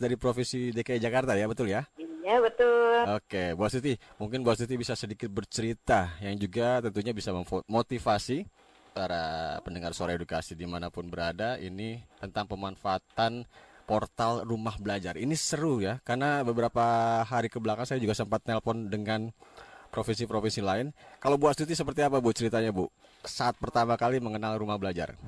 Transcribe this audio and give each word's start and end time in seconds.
dari 0.00 0.16
Provinsi 0.16 0.72
DKI 0.72 0.96
Jakarta 0.96 1.36
ya, 1.36 1.44
betul 1.44 1.68
ya? 1.68 1.84
Iya, 2.00 2.40
betul. 2.40 2.96
Oke, 3.12 3.52
Bu 3.52 3.68
Astuti, 3.68 4.00
mungkin 4.16 4.40
Bu 4.40 4.56
Astuti 4.56 4.80
bisa 4.80 4.96
sedikit 4.96 5.28
bercerita 5.28 6.16
yang 6.24 6.40
juga 6.40 6.80
tentunya 6.80 7.12
bisa 7.12 7.28
memotivasi 7.36 8.48
para 8.96 9.60
pendengar 9.60 9.92
suara 9.92 10.16
edukasi 10.16 10.56
di 10.56 10.64
mana 10.64 10.88
pun 10.88 11.12
berada 11.12 11.60
ini 11.60 12.00
tentang 12.24 12.48
pemanfaatan 12.48 13.44
portal 13.84 14.48
rumah 14.48 14.80
belajar. 14.80 15.20
Ini 15.20 15.36
seru 15.36 15.84
ya, 15.84 16.00
karena 16.08 16.40
beberapa 16.40 17.20
hari 17.28 17.52
ke 17.52 17.60
belakang 17.60 17.84
saya 17.84 18.00
juga 18.00 18.16
sempat 18.16 18.48
nelpon 18.48 18.88
dengan 18.88 19.28
provinsi-provinsi 19.90 20.62
lain. 20.62 20.94
Kalau 21.18 21.36
Bu 21.36 21.50
Astuti 21.50 21.74
seperti 21.74 22.00
apa 22.06 22.22
Bu 22.22 22.30
ceritanya 22.30 22.70
Bu? 22.70 22.88
Saat 23.26 23.58
pertama 23.58 23.98
kali 23.98 24.22
mengenal 24.22 24.56
rumah 24.56 24.78
belajar. 24.80 25.18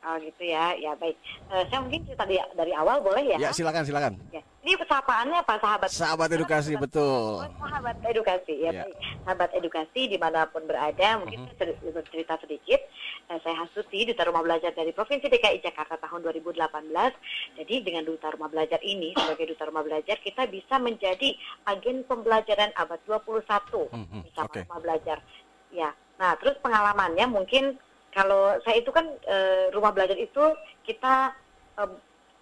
Oh 0.00 0.16
gitu 0.16 0.42
ya, 0.42 0.72
ya 0.74 0.96
baik. 0.96 1.12
Eh, 1.52 1.64
saya 1.68 1.84
mungkin 1.84 2.00
cerita 2.02 2.24
dari, 2.24 2.40
dari 2.56 2.72
awal 2.72 3.04
boleh 3.04 3.20
ya? 3.20 3.36
Ya 3.36 3.52
silakan 3.52 3.84
silakan. 3.84 4.16
Ya. 4.32 4.40
Ini 4.60 4.76
sapaannya 4.78 5.40
apa 5.40 5.56
sahabat? 5.56 5.88
Sahabat 5.88 6.28
edukasi 6.30 6.72
betul. 6.74 7.36
Oh, 7.38 7.52
sahabat 7.60 8.00
edukasi 8.02 8.60
ya, 8.60 8.72
Ya. 8.72 8.82
baik. 8.84 8.96
Sahabat 9.22 9.50
edukasi 9.52 10.00
di 10.06 10.16
mana 10.16 10.44
pun 10.46 10.64
berada, 10.64 11.16
mungkin 11.16 11.44
Mhm. 11.44 11.52
saya 11.52 11.72
cer- 11.76 12.08
cerita 12.08 12.34
sedikit. 12.38 12.80
Eh, 13.28 13.38
saya 13.40 13.56
Hasuti, 13.56 14.04
Duta 14.04 14.24
Rumah 14.24 14.40
Belajar 14.40 14.72
dari 14.72 14.88
Provinsi 14.90 15.28
DKI 15.28 15.60
Jakarta 15.60 15.96
tahun 15.96 16.20
2018. 16.22 17.12
Jadi 17.56 17.74
dengan 17.80 18.04
Duta 18.04 18.28
Rumah 18.28 18.48
Belajar 18.48 18.80
ini, 18.80 19.12
sebagai 19.12 19.48
Duta 19.48 19.68
Rumah 19.68 19.84
Belajar, 19.84 20.16
kita 20.18 20.44
bisa 20.46 20.76
menjadi 20.76 21.28
agen 21.66 22.04
pembelajaran 22.04 22.72
abad 22.74 23.00
21 23.04 23.84
Mhm, 23.90 24.24
bersama 24.24 24.48
oke. 24.48 24.60
Rumah 24.64 24.80
Belajar. 24.80 25.18
Ya, 25.70 25.88
nah 26.16 26.34
terus 26.34 26.56
pengalamannya 26.58 27.26
mungkin 27.26 27.76
kalau 28.10 28.58
saya 28.66 28.82
itu 28.82 28.90
kan 28.90 29.06
eh, 29.26 29.70
Rumah 29.70 29.92
Belajar 29.94 30.18
itu 30.18 30.42
kita 30.82 31.34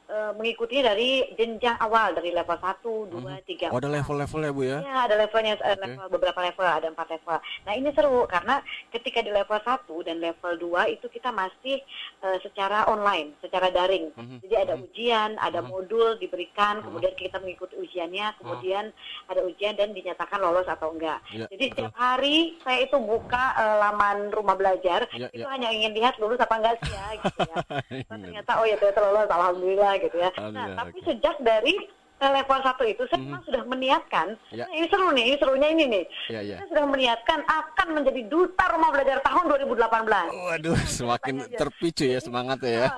eh, 0.09 0.33
mengikutinya 0.33 0.91
dari 0.91 1.29
jenjang 1.37 1.77
awal 1.79 2.17
dari 2.17 2.33
level 2.33 2.57
1, 2.57 2.81
2, 3.13 3.45
3, 3.45 3.69
Oh 3.69 3.77
ada 3.77 3.93
level-levelnya 3.93 4.51
Bu 4.51 4.63
ya? 4.65 4.79
Ya, 4.81 4.97
ada 5.05 5.15
levelnya, 5.15 5.61
eh, 5.61 5.77
Oke. 5.77 5.85
level, 5.85 6.07
beberapa 6.09 6.41
level, 6.41 6.65
ada 6.65 6.89
empat 6.89 7.09
level. 7.13 7.37
Nah, 7.39 7.73
ini 7.77 7.93
seru 7.93 8.25
karena 8.25 8.65
ketika 8.89 9.21
di 9.21 9.29
level 9.29 9.61
1 9.61 10.01
dan 10.01 10.17
level 10.19 10.53
2 10.57 10.89
itu 10.89 11.07
kita 11.07 11.29
masih 11.29 11.85
eh, 12.19 12.39
secara 12.43 12.89
online, 12.91 13.37
secara 13.39 13.71
daring. 13.71 14.11
Mhm, 14.17 14.43
Jadi 14.43 14.55
ada 14.59 14.75
mhm. 14.75 14.85
ujian, 14.89 15.31
ada 15.39 15.61
Mhm. 15.63 15.69
modul 15.71 16.19
diberikan, 16.19 16.81
Mhm. 16.81 16.85
kemudian 16.89 17.15
kita 17.15 17.37
mengikuti 17.39 17.79
ujiannya, 17.79 18.35
kemudian 18.43 18.91
ada 19.29 19.41
ujian 19.45 19.77
dan 19.77 19.95
dinyatakan 19.95 20.43
lolos 20.43 20.67
atau 20.67 20.91
enggak. 20.91 21.23
Ya, 21.31 21.47
Jadi 21.47 21.71
betul. 21.71 21.87
setiap 21.87 21.95
hari 21.95 22.59
saya 22.65 22.83
itu 22.83 22.97
buka 22.99 23.45
eh, 23.55 23.77
laman 23.79 24.33
rumah 24.33 24.57
belajar, 24.57 25.07
Ya, 25.15 25.29
itu 25.31 25.45
ya. 25.45 25.53
hanya 25.53 25.69
ingin 25.71 25.95
lihat 25.95 26.17
lulus 26.19 26.41
apa 26.41 26.59
enggak 26.59 26.75
sih 26.83 26.91
ya, 26.91 27.07
gitu 27.23 27.41
ya. 27.45 27.57
Oh, 28.09 28.17
Benar. 28.17 28.25
ternyata 28.25 28.53
oh 28.59 28.67
ya 28.67 28.77
ternyata 28.81 29.01
lolos 29.05 29.29
alhamdulillah 29.29 29.93
gitu 30.03 30.17
ya. 30.19 30.31
Nah, 30.51 30.75
tapi 30.79 30.99
sejak 31.03 31.37
dari 31.43 31.75
level 32.21 32.59
satu 32.61 32.83
itu 32.83 33.03
saya 33.07 33.19
Mhm. 33.19 33.27
memang 33.31 33.43
sudah 33.47 33.63
meniatkan. 33.65 34.27
Ya. 34.51 34.67
Ini 34.69 34.87
seru 34.91 35.09
nih, 35.11 35.25
ini 35.25 35.37
serunya 35.39 35.69
ini 35.71 35.85
nih. 35.87 36.05
Ya, 36.29 36.41
ya. 36.43 36.57
Saya 36.59 36.69
sudah 36.69 36.87
meniatkan 36.87 37.39
akan 37.45 37.89
menjadi 37.95 38.21
duta 38.27 38.65
rumah 38.75 38.91
belajar 38.91 39.23
tahun 39.23 39.45
2018. 39.47 40.27
Waduh, 40.29 40.77
semakin 40.85 41.35
terpicu 41.55 42.05
ya 42.05 42.19
semangatnya 42.19 42.71
ya. 42.71 42.89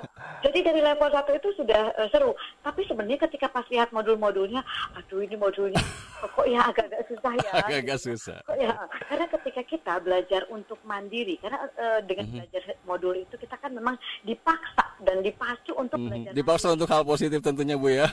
Jadi 0.40 0.58
dari 0.64 0.80
level 0.80 1.08
satu 1.10 1.30
itu 1.32 1.48
sudah 1.54 1.92
eh, 1.92 2.08
seru. 2.08 2.32
Tapi 2.60 2.80
sebenarnya 2.84 3.20
ketika 3.20 3.46
pas 3.46 3.68
lihat 3.68 3.92
modul-modulnya, 3.92 4.64
aduh 4.94 5.20
ini 5.20 5.36
modulnya 5.36 5.80
kok 6.18 6.46
ya 6.46 6.64
agak-agak 6.64 7.02
susah 7.06 7.32
ya. 7.36 7.50
Agak-agak 7.60 7.98
susah. 8.00 8.38
Kok 8.42 8.56
ya, 8.56 8.72
karena 9.04 9.26
ketika 9.28 9.62
kita 9.62 9.94
belajar 10.00 10.42
untuk 10.48 10.80
mandiri, 10.82 11.36
karena 11.36 11.68
eh, 11.76 12.00
dengan 12.02 12.24
Mhm. 12.24 12.34
belajar 12.40 12.62
modul 12.82 13.14
itu 13.14 13.34
kita 13.36 13.56
kan 13.56 13.70
memang 13.70 13.94
dipaksa 14.22 14.84
dan 15.00 15.20
dipacu 15.20 15.72
untuk 15.74 15.96
Mhm, 15.96 16.08
belajar. 16.08 16.32
Dipaksa 16.32 16.66
untuk 16.72 16.88
hal 16.88 17.04
positif 17.04 17.40
tentunya 17.40 17.76
Bu 17.76 17.88
ya. 17.90 18.08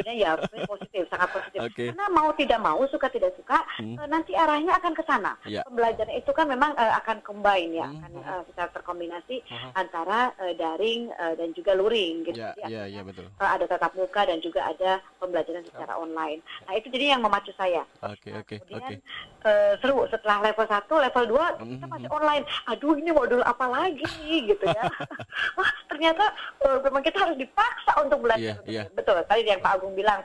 Ya, 0.00 0.02
tentunya 0.02 0.14
ya 0.16 0.28
harusnya 0.32 0.60
positif, 0.66 1.02
sangat 1.12 1.28
positif. 1.30 1.60
Oke. 1.60 1.84
Karena 1.92 2.06
mau 2.08 2.28
tidak 2.32 2.58
mau, 2.58 2.80
suka 2.88 3.06
tidak 3.08 3.32
suka, 3.36 3.58
Hmm. 3.76 3.96
eh, 3.96 4.08
nanti 4.08 4.32
arahnya 4.32 4.72
akan 4.74 4.92
ke 4.96 5.04
sana. 5.04 5.32
Ya. 5.44 5.60
Pembelajaran 5.64 6.12
itu 6.14 6.30
kan 6.32 6.48
memang 6.48 6.72
eh, 6.74 6.92
akan 6.96 7.20
combine 7.20 7.76
ya, 7.76 7.86
Hmm, 7.86 8.00
akan 8.00 8.12
hmm. 8.16 8.24
eh, 8.24 8.42
secara 8.48 8.68
terkombinasi 8.72 9.36
Aha. 9.46 9.68
antara 9.76 10.18
eh, 10.40 10.54
daring 10.56 11.12
eh, 11.12 11.34
dan 11.36 11.48
juga 11.52 11.76
luring 11.76 12.24
gitu. 12.24 12.38
Ya, 12.38 12.56
Jadi 12.56 12.60
artinya, 12.64 12.84
ya 12.88 13.02
betul. 13.04 13.26
eh, 13.28 13.50
ada 13.50 13.64
tatap 13.66 13.92
muka 13.92 14.20
dan 14.24 14.38
juga 14.40 14.60
ada 14.64 14.90
pembelajaran 15.18 15.64
secara 15.66 15.92
online. 15.94 16.40
Nah 16.64 16.72
itu 16.74 16.88
jadi 16.88 17.12
yang 17.12 17.20
memacu 17.20 17.52
saya. 17.54 17.84
Oke, 18.00 18.32
Nah, 18.32 18.40
oke, 18.40 18.56
oke. 18.62 18.94
seru 19.80 20.04
setelah 20.06 20.40
level 20.42 20.66
1, 20.66 20.96
level 21.00 21.24
2 21.28 21.44
kita 21.58 21.86
Mhm. 21.86 21.90
masih 21.90 22.08
online. 22.10 22.44
Aduh 22.66 22.94
ini 22.94 23.10
modul 23.10 23.40
apa 23.42 23.66
lagi 23.66 24.08
gitu 24.46 24.64
ya. 24.64 24.84
Wah 25.58 25.70
ternyata 25.88 26.32
memang 26.60 27.02
kita 27.02 27.18
harus 27.24 27.36
dipaksa 27.40 27.92
untuk 28.04 28.20
belajar. 28.20 28.60
Iya, 28.68 28.84
iya. 28.84 28.84
Betul. 28.92 29.24
Tadi 29.24 29.48
yang 29.48 29.64
Pak 29.64 29.80
Agung 29.80 29.96
bilang 29.96 30.20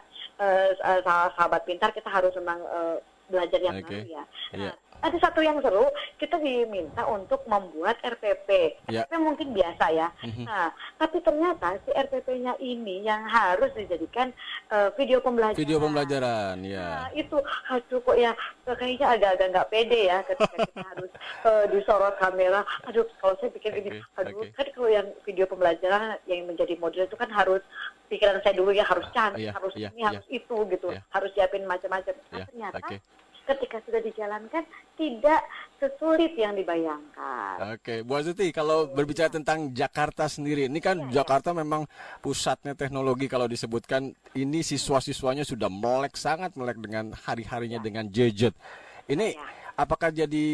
sah- 1.04 1.32
sahabat 1.36 1.64
pintar 1.64 1.96
kita 1.96 2.12
harus 2.12 2.36
memang 2.36 2.60
eh, 2.60 2.98
belajar 3.32 3.60
yang 3.64 3.80
Oke. 3.80 3.88
baru 3.88 4.04
ya. 4.04 4.24
Iya. 4.52 4.72
Nah, 4.72 4.76
ada 5.02 5.18
satu 5.20 5.40
yang 5.40 5.60
seru, 5.60 5.86
kita 6.18 6.40
diminta 6.40 7.04
untuk 7.06 7.44
membuat 7.46 8.00
RPP. 8.02 8.80
Iya. 8.88 9.06
RPP 9.06 9.14
mungkin 9.18 9.48
biasa 9.52 9.86
ya. 9.92 10.08
Mhm. 10.22 10.44
Nah, 10.46 10.68
tapi 10.96 11.20
ternyata 11.20 11.78
si 11.82 11.92
RPP-nya 11.92 12.58
ini 12.58 13.04
yang 13.04 13.26
harus 13.26 13.70
dijadikan 13.74 14.32
eh, 14.68 14.90
video 14.96 15.20
pembelajaran. 15.20 15.60
Video 15.60 15.78
pembelajaran, 15.78 16.56
Nah, 16.58 16.66
ya. 16.66 16.90
itu 17.14 17.38
aduh 17.70 18.02
kok 18.02 18.18
ya 18.18 18.32
kayaknya 18.66 19.08
agak-agak 19.14 19.48
nggak 19.54 19.70
pede 19.70 20.00
ya 20.06 20.18
ketika 20.26 20.56
kita 20.58 20.82
harus 20.94 21.12
eh, 21.46 21.66
disorot 21.70 22.16
kamera. 22.18 22.62
Aduh, 22.90 23.06
kalau 23.20 23.36
saya 23.38 23.52
pikir 23.52 23.72
gini, 23.78 23.90
Oke, 23.96 24.26
aduh 24.26 24.42
oke. 24.42 24.54
kan 24.54 24.68
kalau 24.74 24.90
yang 24.90 25.08
video 25.22 25.46
pembelajaran 25.46 26.18
yang 26.26 26.46
menjadi 26.46 26.74
model 26.78 27.06
itu 27.06 27.16
kan 27.16 27.30
harus 27.30 27.62
pikiran 28.06 28.42
saya 28.42 28.54
dulu 28.54 28.70
ya 28.70 28.86
harus 28.86 29.06
cantik, 29.12 29.46
Iya, 29.46 29.52
harus 29.54 29.74
iya, 29.78 29.90
ini, 29.94 30.02
iya. 30.02 30.08
harus 30.14 30.26
itu 30.30 30.58
gitu, 30.70 30.88
Iya. 30.94 31.02
harus 31.10 31.30
siapin 31.34 31.64
macam-macam. 31.66 32.14
Nah, 32.30 32.38
Ya, 32.38 32.46
ternyata 32.46 32.78
oke. 32.82 32.98
Ketika 33.46 33.78
sudah 33.86 34.02
dijalankan 34.02 34.64
tidak 34.98 35.42
sesulit 35.78 36.34
yang 36.34 36.58
dibayangkan. 36.58 37.78
Oke, 37.78 38.02
Bu 38.02 38.18
Azuti, 38.18 38.50
kalau 38.50 38.90
berbicara 38.90 39.30
tentang 39.30 39.72
Jakarta 39.72 40.26
sendiri, 40.26 40.66
ini 40.66 40.82
kan 40.82 41.08
Iya, 41.08 41.22
Jakarta 41.22 41.54
memang 41.54 41.86
pusatnya 42.20 42.74
teknologi 42.74 43.30
kalau 43.30 43.46
disebutkan 43.46 44.12
ini 44.34 44.66
siswa-siswanya 44.66 45.46
sudah 45.46 45.70
melek 45.70 46.18
sangat 46.18 46.58
melek 46.58 46.82
dengan 46.82 47.14
hari-harinya 47.14 47.78
dengan 47.78 48.10
gadget. 48.10 48.58
Ini 49.06 49.38
Iya. 49.38 49.46
apakah 49.78 50.10
jadi 50.10 50.48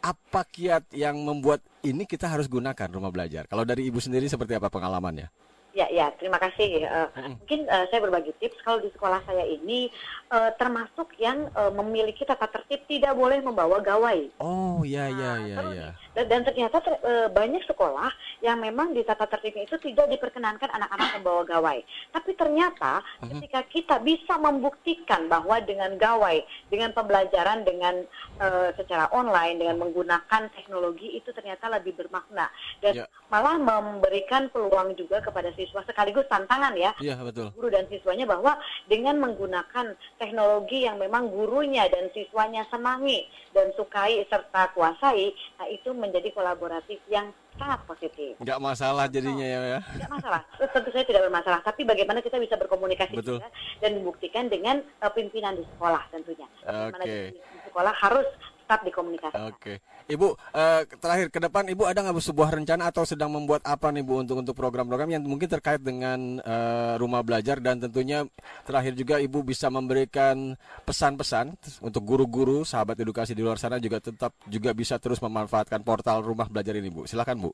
apa 0.00 0.42
kiat 0.48 0.90
yang 0.96 1.20
membuat 1.20 1.60
ini 1.84 2.08
kita 2.08 2.26
harus 2.32 2.48
gunakan 2.48 2.88
rumah 2.88 3.12
belajar? 3.12 3.44
Kalau 3.46 3.68
dari 3.68 3.86
Ibu 3.92 4.00
sendiri 4.00 4.24
seperti 4.26 4.56
apa 4.56 4.72
pengalamannya? 4.72 5.28
Ya, 5.72 5.88
ya, 5.88 6.12
terima 6.20 6.36
kasih. 6.36 6.84
Eh, 6.84 7.08
Mm-mm. 7.16 7.40
mungkin 7.40 7.60
eh, 7.64 7.84
saya 7.88 8.04
berbagi 8.04 8.36
tips 8.36 8.60
kalau 8.60 8.76
di 8.78 8.92
sekolah 8.92 9.24
saya 9.24 9.40
ini 9.42 9.88
eh, 10.28 10.50
termasuk 10.60 11.16
yang 11.16 11.48
eh, 11.48 11.72
memiliki 11.72 12.28
tata 12.28 12.44
tertib 12.44 12.84
tidak 12.84 13.16
boleh 13.16 13.40
membawa 13.40 13.80
gawai. 13.80 14.28
Oh, 14.36 14.84
ya 14.84 15.08
ya 15.08 15.32
Nah, 15.32 15.48
ya 15.48 15.58
ya. 15.72 15.88
Dan, 16.12 16.28
dan 16.28 16.40
ternyata 16.44 16.76
ter- 16.78 17.00
eh, 17.00 17.28
banyak 17.32 17.64
sekolah 17.64 18.12
yang 18.44 18.60
memang 18.60 18.92
di 18.92 19.00
tata 19.00 19.24
tertibnya 19.24 19.64
itu 19.64 19.80
tidak 19.80 20.12
diperkenankan 20.12 20.68
anak-anak 20.68 21.08
membawa 21.16 21.42
gawai. 21.48 21.78
Tapi 22.12 22.30
ternyata 22.36 23.00
Mhm. 23.24 23.40
ketika 23.40 23.60
kita 23.64 23.96
bisa 23.98 24.36
membuktikan 24.36 25.24
bahwa 25.26 25.56
dengan 25.64 25.96
gawai, 25.96 26.44
dengan 26.68 26.92
pembelajaran 26.92 27.64
dengan 27.64 28.04
eh, 28.36 28.70
secara 28.76 29.08
online, 29.08 29.56
dengan 29.56 29.80
menggunakan 29.80 30.52
teknologi 30.52 31.14
itu 31.14 31.32
ternyata 31.32 31.70
lebih 31.70 31.96
bermakna 31.96 32.52
dan 32.84 32.92
Ya. 32.92 33.06
malah 33.30 33.56
memberikan 33.56 34.52
peluang 34.52 34.92
juga 34.92 35.22
kepada 35.22 35.48
siswa 35.62 35.86
sekaligus 35.86 36.26
tantangan 36.26 36.74
ya 36.74 36.90
Iya, 36.98 37.22
betul. 37.22 37.54
guru 37.54 37.70
dan 37.70 37.86
siswanya 37.86 38.26
bahwa 38.26 38.58
dengan 38.90 39.22
menggunakan 39.22 39.94
teknologi 40.18 40.82
yang 40.82 40.98
memang 40.98 41.30
gurunya 41.30 41.86
dan 41.86 42.10
siswanya 42.10 42.66
senangi 42.66 43.30
dan 43.54 43.70
sukai 43.76 44.24
serta 44.26 44.72
kuasai, 44.72 45.30
nah 45.60 45.68
itu 45.68 45.92
menjadi 45.92 46.32
kolaboratif 46.32 46.98
yang 47.06 47.30
sangat 47.60 47.84
positif. 47.84 48.32
Nggak 48.40 48.58
masalah 48.64 49.04
jadinya 49.12 49.44
ya. 49.44 49.60
ya. 49.76 49.80
Tidak 49.84 50.08
masalah, 50.08 50.40
tentu 50.72 50.88
saja 50.88 51.04
tidak 51.04 51.22
bermasalah. 51.28 51.60
Tapi 51.60 51.84
bagaimana 51.84 52.24
kita 52.24 52.40
bisa 52.40 52.56
berkomunikasi 52.56 53.12
Betul. 53.12 53.38
juga 53.44 53.48
dan 53.84 53.90
membuktikan 54.00 54.48
dengan 54.48 54.80
uh, 55.04 55.12
pimpinan 55.12 55.52
di 55.60 55.64
sekolah 55.76 56.02
tentunya. 56.08 56.48
Bagaimana 56.64 57.04
di, 57.04 57.36
di 57.36 57.58
sekolah 57.68 57.92
harus 57.92 58.28
tetap 58.62 58.80
dikomunikasikan. 58.86 59.50
Oke, 59.50 59.82
Ibu 60.06 60.38
eh, 60.54 60.82
terakhir 60.96 61.28
ke 61.28 61.38
depan 61.42 61.66
Ibu 61.66 61.82
ada 61.84 62.00
nggak 62.06 62.14
Bu, 62.16 62.22
sebuah 62.22 62.54
rencana 62.54 62.88
atau 62.88 63.02
sedang 63.02 63.34
membuat 63.34 63.66
apa 63.66 63.90
nih 63.90 64.06
Bu 64.06 64.22
untuk 64.22 64.38
untuk 64.38 64.54
program-program 64.54 65.18
yang 65.18 65.22
mungkin 65.26 65.50
terkait 65.50 65.82
dengan 65.82 66.38
eh, 66.40 66.94
rumah 66.96 67.20
belajar 67.26 67.58
dan 67.58 67.82
tentunya 67.82 68.24
terakhir 68.62 68.94
juga 68.94 69.18
Ibu 69.18 69.42
bisa 69.42 69.66
memberikan 69.68 70.54
pesan-pesan 70.86 71.58
untuk 71.82 72.02
guru-guru 72.06 72.62
sahabat 72.62 72.96
edukasi 73.02 73.34
di 73.34 73.42
luar 73.42 73.58
sana 73.58 73.82
juga 73.82 73.98
tetap 73.98 74.32
juga 74.46 74.70
bisa 74.72 74.96
terus 75.02 75.18
memanfaatkan 75.18 75.82
portal 75.82 76.22
rumah 76.22 76.46
belajar 76.46 76.78
ini 76.78 76.88
Bu. 76.88 77.04
Silakan 77.04 77.42
Bu. 77.42 77.52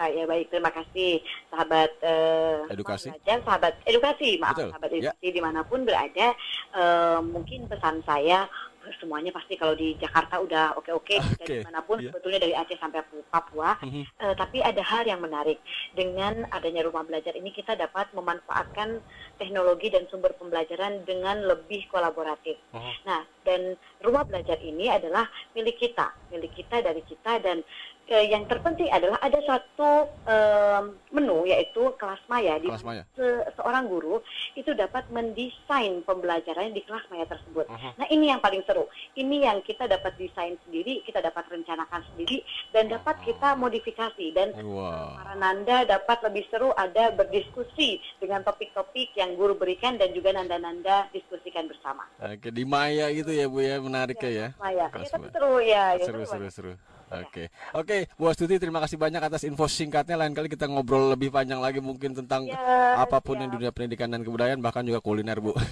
Ah, 0.00 0.08
ya 0.08 0.24
baik, 0.24 0.48
terima 0.48 0.72
kasih 0.72 1.20
sahabat 1.52 1.92
eh, 2.00 2.72
Edukasi. 2.72 3.12
belajar, 3.12 3.38
sahabat 3.44 3.74
edukasi, 3.84 4.40
maaf, 4.40 4.56
Betul, 4.56 4.72
sahabat 4.72 4.90
ya. 4.96 4.96
edukasi 5.12 5.26
di 5.28 5.40
mana 5.44 5.60
pun 5.60 5.84
berada. 5.84 6.32
eh, 6.72 7.20
mungkin 7.20 7.68
pesan 7.68 8.00
saya 8.08 8.48
semuanya 8.96 9.30
pasti 9.30 9.54
kalau 9.60 9.76
di 9.76 9.94
Jakarta 10.00 10.40
udah 10.40 10.74
oke-oke 10.80 11.20
dan 11.20 11.44
Oke, 11.44 11.60
di 11.60 11.66
mana 11.68 11.84
pun 11.84 12.00
iya. 12.00 12.10
sebetulnya 12.10 12.40
dari 12.40 12.54
Aceh 12.56 12.78
sampai 12.80 13.04
Papua. 13.28 13.76
Mhm. 13.84 14.02
Eh, 14.02 14.34
tapi 14.34 14.58
ada 14.64 14.82
hal 14.82 15.04
yang 15.04 15.20
menarik 15.20 15.60
dengan 15.94 16.48
adanya 16.50 16.82
rumah 16.82 17.04
belajar 17.04 17.36
ini 17.36 17.52
kita 17.52 17.76
dapat 17.76 18.10
memanfaatkan 18.16 18.98
teknologi 19.36 19.92
dan 19.92 20.08
sumber 20.08 20.32
pembelajaran 20.34 21.04
dengan 21.04 21.44
lebih 21.44 21.86
kolaboratif. 21.92 22.56
Oh. 22.72 22.80
Nah, 23.04 23.22
dan 23.44 23.76
rumah 24.02 24.24
belajar 24.24 24.56
ini 24.64 24.88
adalah 24.88 25.28
milik 25.52 25.76
kita, 25.78 26.10
milik 26.32 26.52
kita 26.56 26.80
dari 26.82 27.04
kita 27.04 27.38
dan 27.44 27.62
eh, 28.10 28.26
yang 28.26 28.42
terpenting 28.44 28.90
adalah 28.90 29.16
ada 29.18 29.38
satu 29.40 29.90
em, 30.26 30.84
menu 31.10 31.46
yaitu 31.46 31.94
kelas 31.94 32.18
maya 32.26 32.58
di 32.58 32.66
Kelas 32.66 32.82
maya. 32.82 33.06
se- 33.14 33.46
seorang 33.54 33.86
guru 33.86 34.18
itu 34.52 34.74
dapat 34.74 35.06
mendesain 35.08 36.02
pembelajaran 36.02 36.70
di 36.70 36.82
kelas 36.82 37.06
maya 37.06 37.22
tersebut. 37.24 37.64
Mhm. 37.64 37.90
Nah, 37.96 38.06
ini 38.08 38.28
yang 38.28 38.38
paling 38.38 38.62
seru. 38.62 38.84
Ini 39.14 39.46
yang 39.46 39.58
kita 39.60 39.86
dapat 39.86 40.14
desain 40.16 40.58
sendiri, 40.60 41.00
kita 41.00 41.20
dapat 41.20 41.46
rencanakan 41.48 42.02
sendiri 42.04 42.42
dan 42.68 42.90
dapat 42.90 43.22
kita 43.22 43.54
modifikasi 43.54 44.26
dan 44.32 44.50
Wow. 44.60 45.14
para 45.16 45.34
nanda 45.36 45.86
dapat 45.86 46.18
lebih 46.22 46.44
seru 46.50 46.74
ada 46.74 47.10
berdiskusi 47.10 47.90
dengan 48.18 48.42
topik-topik 48.42 49.14
yang 49.14 49.34
guru 49.34 49.54
berikan 49.54 49.94
dan 49.94 50.10
juga 50.10 50.30
nanda-nanda 50.32 51.06
diskusikan 51.10 51.64
bersama. 51.64 52.02
Oke, 52.18 52.50
di 52.50 52.66
Maya 52.66 53.06
gitu 53.10 53.30
ya 53.30 53.46
Bu 53.46 53.60
ya, 53.60 53.78
menarik 53.78 54.18
ya. 54.18 54.30
ya. 54.30 54.48
Maya, 54.56 54.76
ya, 54.80 54.86
Kelas 54.90 55.08
tapi 55.08 55.22
Maya. 55.22 55.32
seru 55.32 55.54
ya. 55.60 55.84
ya, 55.94 56.04
seru 56.04 56.22
seru 56.24 56.48
seru 56.50 56.72
oke. 57.10 57.44
Oke 57.74 57.96
Bu 58.14 58.30
Astuti 58.30 58.56
terima 58.56 58.78
kasih 58.78 58.96
banyak 58.96 59.20
atas 59.20 59.42
info 59.42 59.66
singkatnya. 59.66 60.14
Lain 60.14 60.32
kali 60.32 60.46
kita 60.46 60.66
ngobrol 60.66 61.12
lebih 61.12 61.28
panjang 61.28 61.58
lagi 61.58 61.78
mungkin 61.78 62.14
tentang 62.14 62.46
Ya, 62.46 62.96
apa 62.98 63.18
pun 63.18 63.36
yang 63.36 63.50
dunia 63.50 63.70
pendidikan 63.70 64.08
dan 64.08 64.22
kebudayaan 64.22 64.58
bahkan 64.58 64.82
juga 64.82 64.98
kuliner 64.98 65.38
Bu. 65.38 65.54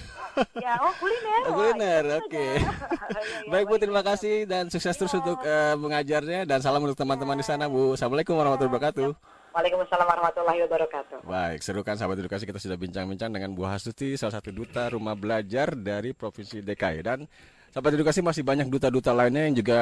Ya, 0.55 0.79
oh 0.79 0.93
kuliner. 0.95 1.41
Oh, 1.47 1.53
kuliner 1.55 2.03
oke. 2.23 2.31
saja. 2.31 2.43
Ya, 3.09 3.19
ya, 3.19 3.49
baik 3.49 3.65
Bu 3.67 3.75
terima 3.75 4.05
kasih 4.05 4.45
dan 4.45 4.69
sukses 4.69 4.95
terus 4.95 5.11
Ya. 5.11 5.19
untuk 5.19 5.39
eh, 5.43 5.75
mengajarnya. 5.75 6.39
Dan 6.45 6.59
salam 6.61 6.83
untuk 6.83 6.95
teman-teman 6.95 7.35
di 7.35 7.43
sana 7.43 7.65
Bu. 7.67 7.97
Assalamualaikum 7.97 8.37
warahmatullahi 8.37 8.71
wabarakatuh. 8.71 9.09
Waalaikumsalam 9.49 10.05
warahmatullahi 10.05 10.59
wabarakatuh. 10.61 11.17
Baik, 11.25 11.59
seru 11.65 11.81
kan 11.81 11.97
sahabat 11.97 12.21
edukasi 12.21 12.45
kita 12.45 12.61
sudah 12.61 12.77
bincang-bincang 12.77 13.33
dengan 13.33 13.49
Bu 13.57 13.65
Hastuti, 13.65 14.13
salah 14.13 14.37
satu 14.37 14.53
duta 14.53 14.85
rumah 14.93 15.17
belajar 15.17 15.73
dari 15.73 16.13
Provinsi 16.13 16.61
DKI 16.61 17.01
dan 17.01 17.25
sahabat 17.71 17.93
edukasi 17.95 18.19
masih 18.21 18.43
banyak 18.45 18.67
duta-duta 18.67 19.13
lainnya 19.13 19.49
yang 19.49 19.55
juga 19.57 19.79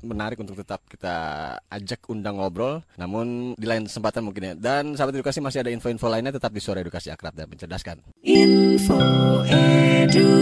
menarik 0.00 0.40
untuk 0.40 0.56
tetap 0.56 0.80
kita 0.88 1.16
ajak 1.68 2.00
undang 2.08 2.40
ngobrol. 2.40 2.82
Namun 2.96 3.54
di 3.56 3.66
lain 3.68 3.84
kesempatan 3.86 4.24
mungkin 4.24 4.52
ya. 4.52 4.54
Dan 4.56 4.96
sahabat 4.96 5.20
edukasi 5.20 5.44
masih 5.44 5.62
ada 5.62 5.70
info-info 5.72 6.08
lainnya 6.08 6.34
tetap 6.34 6.50
di 6.52 6.60
suara 6.60 6.80
edukasi 6.80 7.12
akrab 7.12 7.36
dan 7.36 7.48
mencerdaskan. 7.48 8.00
Info 8.24 9.00
Edu 9.46 10.32